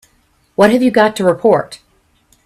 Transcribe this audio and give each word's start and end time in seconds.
What 0.55 0.71
have 0.71 0.81
you 0.81 0.89
got 0.89 1.15
to 1.17 1.23
report? 1.23 1.77